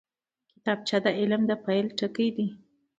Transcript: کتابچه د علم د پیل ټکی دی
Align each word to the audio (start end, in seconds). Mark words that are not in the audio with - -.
کتابچه 0.53 0.97
د 1.05 1.07
علم 1.19 1.41
د 1.49 1.51
پیل 1.65 1.85
ټکی 1.97 2.27
دی 2.35 2.47